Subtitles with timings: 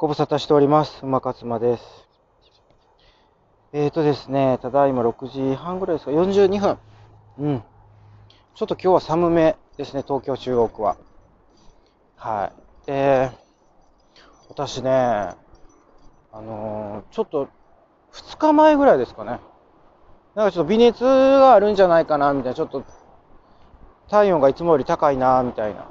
[0.00, 1.00] ご無沙汰しております。
[1.02, 1.84] 馬勝間です。
[3.74, 6.78] えーとですね、ただいま6時半ぐらいですか、42分。
[7.38, 7.62] うん。
[8.54, 10.96] ちょっと今日は寒めですね、東京中央区は。
[12.16, 12.50] は
[12.86, 12.86] い。
[12.86, 13.30] で、
[14.48, 15.36] 私ね、あ
[16.32, 17.50] のーちょっと
[18.14, 19.38] 2日前ぐらいですかね。
[20.34, 22.84] なんかちょっと微熱があるんじゃないかな、みたいな、ちょっと
[24.08, 25.88] 体温がいつもより高いな、みたいな。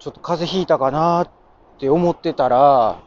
[0.00, 1.30] ちょっと風邪ひいたかなっ
[1.76, 2.98] って思ってたら、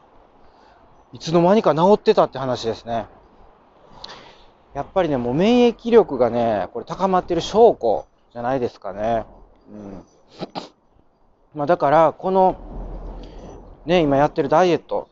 [1.12, 3.08] いつの間にか治ってたって話ですね。
[4.76, 9.26] やっぱりね、もう免疫力がね、これ高まってる証拠じゃないですかね。
[9.72, 10.04] うん。
[11.56, 12.58] まあだから、この、
[13.88, 15.10] ね、今やってるダイエット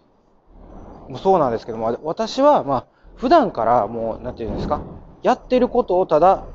[1.09, 4.81] もそうなんですけども、私はまあ、普段からもう、なんていうんですか、
[5.23, 6.45] やってることをただ、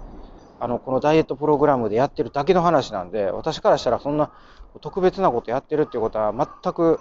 [0.60, 4.30] あの、このダイエットプログラムでやってるだけの話なんで、私からしたらそんな
[4.80, 6.98] 特別なことやってるっていうことは全く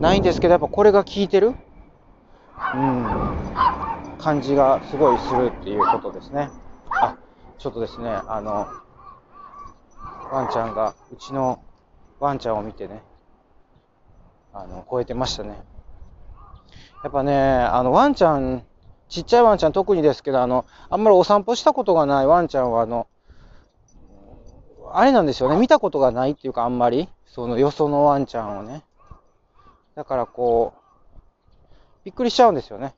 [0.00, 1.54] ないんですけど、やっぱこれが効いてる？
[2.74, 3.06] うん、
[4.18, 6.50] 感じがすごいするっていうことですね。
[6.90, 7.16] あ、
[7.58, 8.66] ちょっとですね、あの、
[10.32, 11.62] ワンちゃんが、うちの
[12.18, 13.02] ワンちゃんを見てね、
[14.54, 15.60] あの、超えてましたね。
[17.02, 18.64] やっぱね、あの、ワンちゃん、
[19.08, 23.08] ちっちゃいワンちゃん特にですけど、あの、あんまりお散歩したことがないワンちゃんは、あの、
[24.94, 28.84] あれなんですよね、見たことがないっていうか、あんまり、そのよそのワンちゃんをね。
[29.94, 30.80] だからこう、
[32.04, 32.94] びっくりしちゃうんですよね。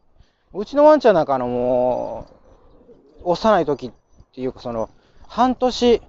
[0.53, 2.27] うちのワンちゃんなんかあのも
[3.25, 3.93] う、幼い時っ
[4.35, 4.91] ていうかその、
[5.27, 6.03] 半年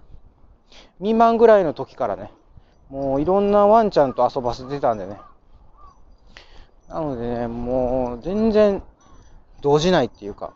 [0.97, 2.31] 未満ぐらいの時からね、
[2.89, 5.19] もういろんなワンちゃんと遊ばせてたんでね。
[6.89, 8.83] なのでね、もう全然
[9.61, 10.53] 動じないっていうか、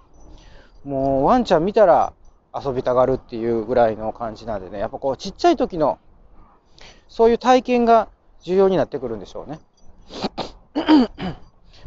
[0.83, 2.13] もうワンちゃん見たら
[2.53, 5.99] 遊びたがるっていうぐらいの感じなんでね、やっぱこうちっちゃい時の
[7.07, 8.09] そういう体験が
[8.41, 9.59] 重要になってくるんでしょうね。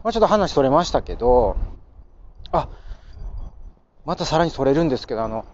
[0.02, 1.56] まあちょっと話それましたけど、
[2.50, 2.68] あ、
[4.04, 5.44] またさらにそれるんですけど、あの、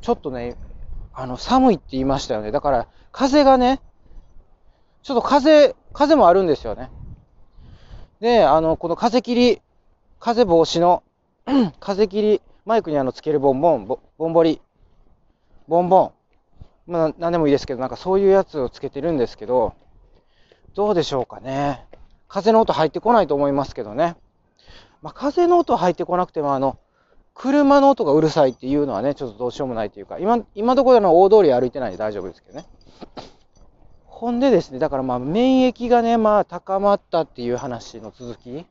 [0.00, 0.56] ちょっとね、
[1.12, 2.52] あの、寒いって言いましたよね。
[2.52, 3.80] だから、風がね、
[5.02, 6.90] ちょっと風、風もあるんですよね。
[8.20, 9.62] で、あの、この風切り、
[10.20, 11.02] 風防止の、
[11.80, 14.60] 風切り、マイクにあの、つけるボンボン、ボボンボリ、
[15.68, 16.12] ボンボン。
[16.88, 19.74] まあ、なんでもいいですけど、なんかそういうやつをつけてるんですけど、
[20.74, 21.86] どうでしょうかね。
[22.26, 24.16] 風の音入ってこないと思いますけどね。
[25.00, 26.76] まあ、風の音入ってこなくても、あの、
[27.34, 32.66] 車の音がうるさいっていうのはね、ちょっとどうしようもないというか、今、今どころの大通り歩いてないんで大丈夫ですけどね。
[34.06, 38.66] ほんでですね、だからまあ、免疫がね、まあ、高まったっていう話の続き。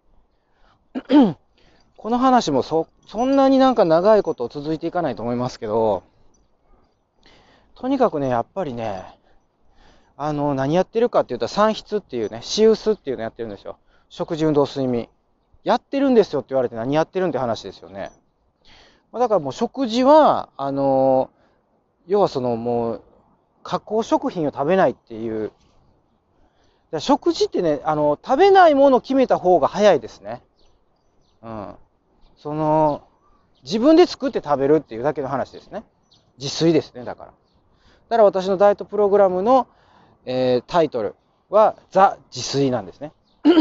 [2.06, 6.04] この話もそ、そんなになんか長いこと続いていかないと思いますけど、
[7.74, 9.04] とにかくね、やっぱりね、
[10.16, 13.80] あの、何やってるかって言ったら、産出っていうね、シウスっていうのやってるんですよ。
[14.10, 15.10] 食事、運動、睡眠。
[15.64, 18.12] やってるんですよって言われて何やってるんって話ですよね。
[19.12, 21.32] まあだからもう食事は、あの、
[22.06, 23.02] 要はそのもう、
[23.64, 25.52] 加工食品を食べないっていう。
[27.00, 30.44] 食事ってね、あの、食べないものを決めた方が早いですね。
[31.42, 31.76] うん。
[32.46, 33.02] その、
[33.64, 35.84] 自分で作って食べるっていうだけの話ですね。
[36.38, 37.32] 自炊ですね、だから。
[37.32, 37.34] だ
[38.10, 39.66] から私のダイエットプログラムの、
[40.26, 41.16] えータイトル
[41.50, 43.14] はザ・自炊なんですね。
[43.44, 43.54] だ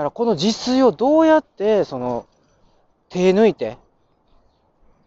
[0.00, 2.26] からこの自炊をどうやって、その、
[3.08, 3.78] 手抜いて、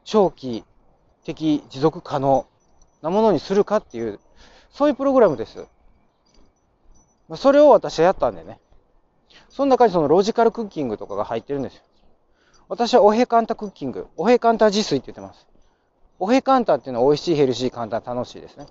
[0.05, 0.63] 長期
[1.23, 2.47] 的持続可能
[3.03, 4.19] なものにするかっていう、
[4.71, 5.67] そういうプログラムです。
[7.29, 8.59] まそれを私はやったんでね。
[9.49, 11.83] その中にそのロジカルクッキングとかが入ってるんですよ。
[12.67, 15.47] 私はおへかんたクッキング、おへかんた自炊って言ってます。
[16.19, 18.67] おへかんたっていうのは美味しい、ヘルシー、簡単、楽しいですね。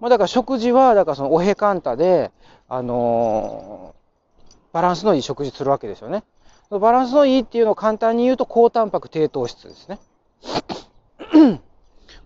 [0.00, 2.32] まあだから食事は、だからそのおへかんたで、
[2.68, 4.02] あのー
[4.72, 6.24] バランスのいい食事するわけですよね。
[6.70, 9.98] バランスのいいっていうのを簡単に言うと、高タンパク低糖質ですね。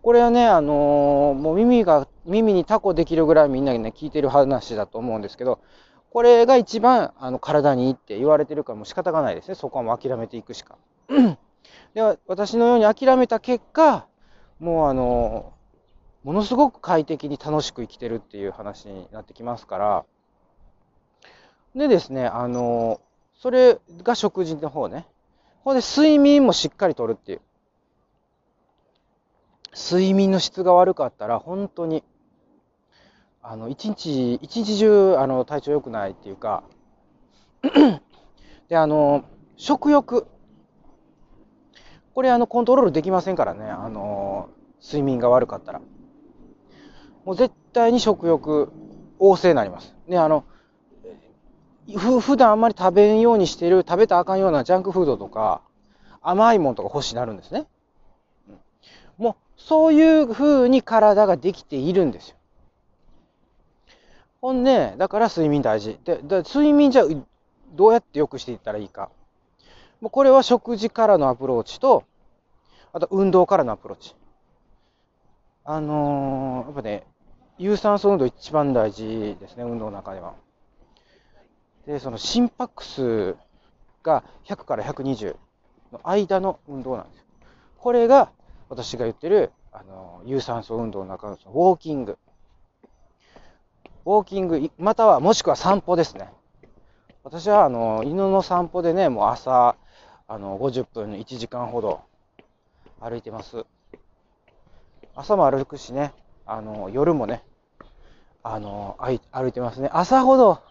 [0.01, 5.59] これはね、あのーもう耳が、耳にタコできるぐらいみんなにね、聞いてる話だと思うんですけど、
[6.11, 9.55] これが一番あの体にいいって言われてるからもう仕方がないですね。
[9.55, 10.77] そこはもう諦めていくしか。
[11.95, 14.07] では、私のように諦めた結果、
[14.59, 15.53] もうあの
[16.25, 20.05] ものすごく快適に楽しく生きてるっていう話になってきますから、
[21.75, 23.01] でですね、あの
[23.39, 25.07] それが食事の方ね。
[25.63, 27.41] ほんで、睡眠もしっかりとるっていう。
[29.75, 32.03] 睡眠の質が悪かったら、本当に、
[33.49, 36.65] あの、一日、一日中、あの、体調良くないっていうか、
[38.69, 39.23] で、あの、
[39.57, 40.27] 食欲。
[42.13, 44.49] これ、あの、コントロールできませんからね、あの、
[44.83, 45.81] 睡眠が悪かったら。
[47.25, 48.73] もう絶対に食欲
[49.21, 49.95] 旺盛になります。
[50.09, 50.45] ね、あの、
[51.97, 55.63] ふ普段あんまり食べんようにしてる、食べたらあかんようなジャンクフードとか、
[56.21, 57.67] 甘いもんとか欲しなるんですね。
[59.19, 62.37] もう、そういう風に体ができているんですよ。
[64.41, 65.99] ほんで、だから睡眠大事。
[66.05, 67.05] で、で睡眠じゃ
[67.75, 69.11] どうやって良くしていったらいいか。
[70.01, 72.05] もうこれは食事からのアプローチと、
[72.93, 74.15] あと運動からのアプローチ。
[75.65, 77.07] あのー、やっぱね、
[77.59, 80.35] 有酸素運動一番大事ですね、運動の中では。
[81.87, 83.37] で、その心拍数
[84.03, 85.37] が100から120
[85.93, 87.25] の間の運動なんですよ。
[87.79, 88.31] これが
[88.69, 92.19] 私が言ってる、あのー、有酸素運動の中のウォーキング。
[94.07, 96.31] ウォーキング、または、もしくは散歩ですね。
[97.25, 99.75] 私は、あの、犬の散歩でね、もう朝、
[100.29, 102.01] あの、50分、1時間ほど
[103.01, 103.67] 歩いてます。
[105.17, 106.15] 朝も歩くしね、
[106.47, 107.43] あの、夜もね、
[108.45, 108.97] あの、
[109.33, 109.91] 歩いてますね。
[109.93, 110.63] 朝ほど、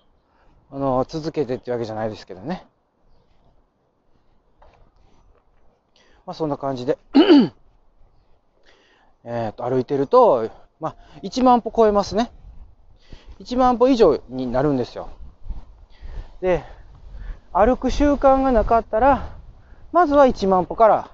[0.71, 2.65] あの、続けてってわけじゃないですけどね。
[6.25, 6.97] まあ、そんな感じで
[9.25, 10.49] えっと、歩いてると、
[10.79, 12.31] まあ、1万歩超えますね。
[13.39, 15.09] 1万歩以上になるんですよ。
[16.41, 16.63] で、
[17.51, 19.35] 歩く習慣がなかったら、
[19.91, 21.11] まずは1万歩から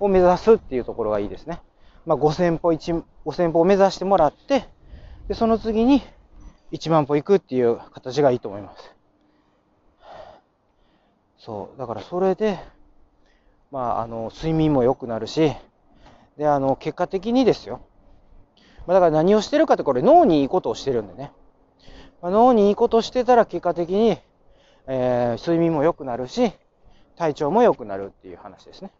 [0.00, 1.60] を目指すっていうところがいいですね。
[2.06, 4.68] まあ、5000歩1、5000歩を目指してもらって、
[5.28, 6.02] で、その次に
[6.72, 8.94] 1万歩行くっていう形がいいと思います。
[11.38, 11.78] そう。
[11.78, 12.58] だからそれで、
[13.70, 15.52] まあ、あの、睡眠も良くなるし、
[16.36, 17.80] で、あの、結果的にですよ。
[18.86, 21.32] まあ、だから何をしてるかってこれ脳にいいことをしてるんでね。
[22.24, 24.16] まあ、脳にいいことしてたら結果的に、
[24.86, 26.54] えー、睡眠も良くなるし、
[27.16, 28.90] 体調も良くなるっていう話ですね。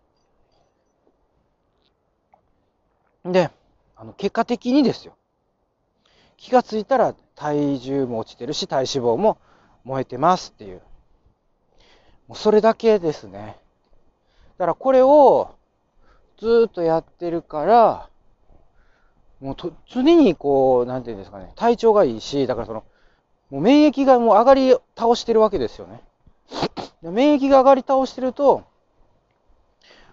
[3.25, 3.51] で、
[3.97, 5.17] あの、結果的にですよ。
[6.37, 9.39] 気がついたら体重も落ちてるし、体脂肪も
[9.85, 10.83] 燃えてますっていう。
[12.29, 13.57] もうそれだけですね。
[14.59, 15.55] だからこれを
[16.37, 18.11] ずっとやってるから、
[19.41, 22.85] もうと常にこう、なんていうんですかね、体調がいいし、だからその、
[23.55, 26.01] もう免疫がもう上がり倒してるわけですよね。
[27.03, 28.65] 免疫が上がり倒してると、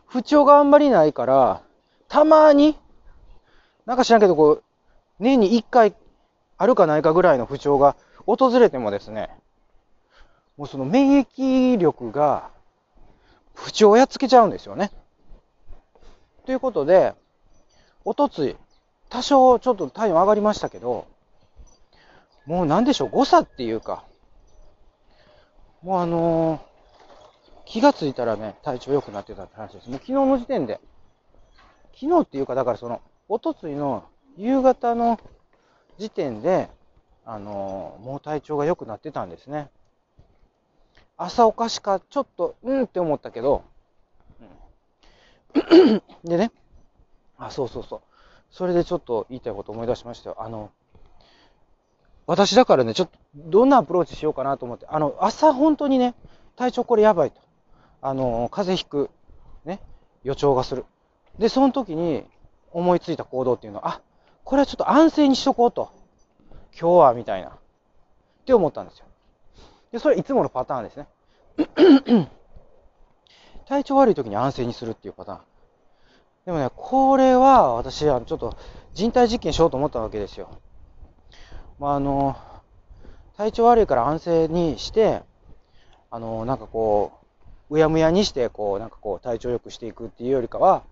[0.05, 1.63] 不調があんまりないから、
[2.07, 2.77] たまに、
[3.87, 4.63] なんか知らんけど、こう、
[5.17, 5.95] 年に1回
[6.59, 7.95] あるかないかぐらいの不調が
[8.27, 9.31] 訪れてもですね、
[10.55, 12.51] もうその免疫力が
[13.55, 14.91] 不調をやっつけちゃうんですよね。
[16.45, 17.15] ということで、
[18.05, 18.55] おとつい、
[19.09, 21.07] 多少ちょっと体温上がりましたけど、
[22.45, 24.03] もうなんでしょう、誤差っていうか、
[25.81, 26.61] もうあのー、
[27.65, 29.89] 気がついたらね、体調良くなってたって話です。
[29.89, 30.79] もう昨日の時点で、
[31.99, 34.03] 昨日っていうか、だからその、おとついの
[34.37, 35.19] 夕方の
[35.97, 36.69] 時点で、
[37.25, 39.69] あのー、もう体調が良くなってたんですね。
[41.17, 43.63] 朝おかしか、ちょっと、うんって思ったけど、
[45.53, 46.51] うん、 でね、
[47.37, 48.01] あ、そうそうそう。
[48.49, 50.35] それでちょっと言いたいこと思い出しましたよ。
[50.39, 50.71] あの、
[52.31, 56.15] 私だからね、ちょっとどんなアプローチしようかなと思って、あの、朝本当にね、
[56.55, 57.41] 体調これやばいと。
[58.01, 59.09] あの、風邪ひく、
[59.65, 59.81] ね、
[60.23, 60.85] 予兆がする。
[61.39, 62.23] で、その時に
[62.71, 64.01] 思いついた行動っていうのは、あ、
[64.45, 65.91] これはちょっと安静にしとこうと。
[66.71, 67.49] 今日は、みたいな。
[67.49, 67.53] っ
[68.45, 69.05] て思ったんですよ。
[69.91, 71.07] で、それいつものパターンですね。
[73.67, 75.39] 体調悪い時に安静にするっていうパターン。
[76.45, 78.55] でもね、これは私ちょっと
[78.93, 80.61] 人体実験しようと思ったわけですよ。
[81.81, 82.37] まあ、あの、
[83.37, 85.23] 体調悪いから安静にして、
[86.11, 87.11] あの、なんかこ
[87.71, 90.83] う、うやむやにして、こう、なんかこう、体調良くしていくっていうよりかは、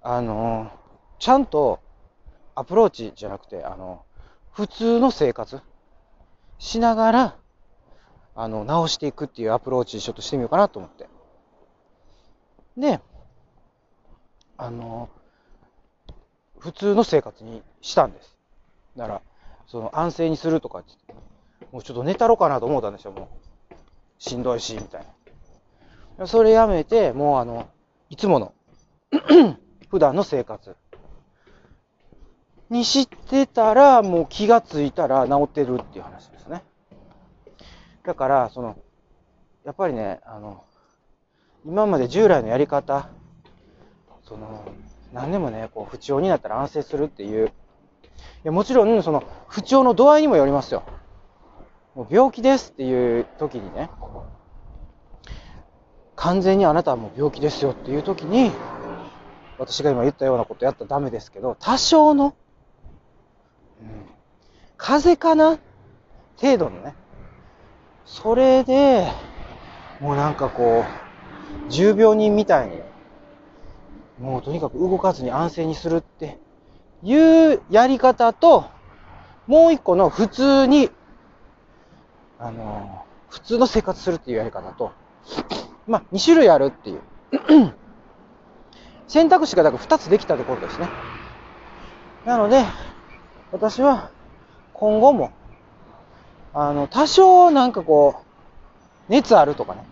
[0.00, 0.70] あの、
[1.18, 1.80] ちゃんと
[2.54, 4.04] アプローチじゃなくて、あの、
[4.52, 5.60] 普通の生活
[6.60, 7.36] しながら、
[8.36, 11.08] あの、直していくっていうアプローチちょっとしてみようかなと思って。
[12.76, 13.00] で、
[14.56, 15.08] あの、
[16.60, 18.36] 普通の生活にしたんです。
[18.96, 19.22] だから、
[19.68, 20.92] その安静にするとかって、
[21.72, 23.28] もうちょっと寝たろかなと思ったんですよ、も
[23.70, 23.74] う。
[24.18, 25.06] しんどいし、みたい
[26.16, 26.26] な。
[26.26, 27.68] それやめて、もうあの、
[28.08, 28.54] いつもの
[29.90, 30.74] 普段の生活
[32.70, 36.62] にしてたら、もう気がついたら治ってるっていう話ですね。
[38.04, 38.78] だから、その、
[39.64, 40.64] やっぱりね、あの、
[41.66, 43.10] 今まで従来のやり方、
[44.24, 44.64] その、
[45.12, 47.52] 何でもね、こう、不調になったら安静するっていう
[48.44, 50.82] やもちろん、その、不調の度合いにもよりますよ。
[51.94, 53.90] もう病気ですっていう時にね、
[56.14, 58.52] 完全にあなたはもう病気ですよっていう時に、
[59.58, 62.34] 私が今言ったようなことやったらダメですけど、多少の、
[63.80, 64.06] うん、
[64.76, 65.58] 風邪かな？
[66.40, 66.94] 程度のね、
[68.04, 69.08] それで、
[70.00, 70.84] もうなんかこ
[71.66, 72.80] う、重病人みたいに、
[74.20, 76.38] もうとにかく動かずに安静にするって
[77.02, 77.14] い
[77.54, 78.66] うやり方と、
[79.46, 80.90] もう一個の普通に、
[82.38, 84.92] あの、普通の生活するっていうやり方と、
[85.86, 87.00] まあ、2種類あるっていう。
[89.08, 90.88] 選択肢がだから2つできたところですね。
[92.26, 92.64] なので、
[93.52, 94.10] 私は
[94.74, 95.32] 今後も、
[96.52, 98.16] あの、多少なんかこ
[99.08, 99.84] う、熱あるとかね。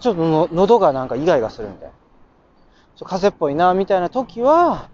[0.00, 1.90] ちょっとの喉がなんかイガイガするんで、
[2.96, 4.88] ちょ風邪っぽいな、みたいな時は、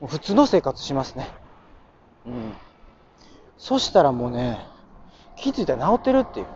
[0.00, 1.28] もう普通の生活しますね。
[2.26, 2.52] うん。
[3.58, 4.58] そしたらもうね、
[5.36, 6.46] 気づいたら治ってるっていう。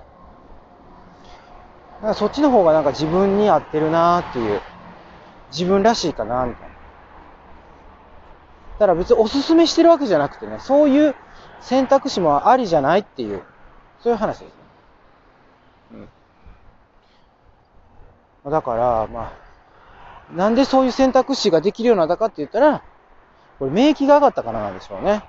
[2.02, 4.60] なんかそっちの方がなんか自分に合ってるなーっていう。
[5.50, 6.74] 自分らしいかなみたいな。
[8.78, 11.14] だから別におすすめしてるわけじゃなくてね、そういう
[11.60, 13.42] 選択肢もありじゃないっていう、
[14.02, 14.54] そういう話ですね。
[18.44, 18.52] うん。
[18.52, 19.32] だから、ま
[20.32, 22.82] あ、なんでそういう選択肢ができるようになったかって言ったら、
[23.60, 25.22] これ免疫が上がったからなんでしょうね。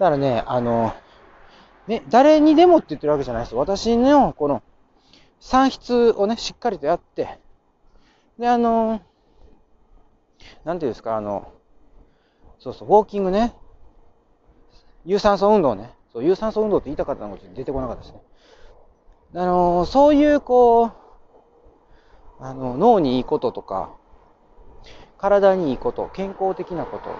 [0.00, 0.92] だからね、あの、
[1.86, 3.54] ね、誰にでもって言ってるわけじゃないです。
[3.54, 4.60] 私のこの
[5.38, 7.38] 算出をね、しっかりとやって、
[8.40, 9.00] で、あの、
[10.64, 11.52] なんていうんですか、あの、
[12.58, 13.54] そうそう、ウォーキングね、
[15.04, 18.20] 有酸素運動ね、そう、有酸素運動って言いたかったのが出てこなかったですね。
[19.36, 20.92] あの、そういうこう、
[22.40, 23.92] あの、脳にいいこととか、
[25.18, 27.10] 体にいいこと、健康的なこと。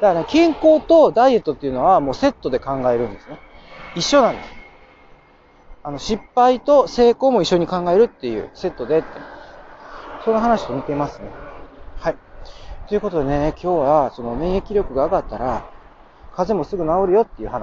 [0.00, 3.38] だからね、健康とダイエットっていうのはもうセットで考えるんですね。
[3.94, 4.48] 一緒なんです。
[5.82, 9.08] あの、失敗と成功も一緒に考えるっていうセットでって。
[10.24, 11.30] その話と似てますね。
[11.98, 12.16] はい。
[12.88, 15.64] ということでね、今日はその免疫力が上がったら、
[16.32, 17.58] 風邪もすぐ治るよっていう話。